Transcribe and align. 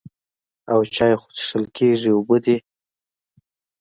او 0.71 0.79
چای 0.95 1.13
خو 1.19 1.27
څښل 1.35 1.63
کېږي 1.77 2.09
اوبه 2.13 2.37
دي. 2.45 2.57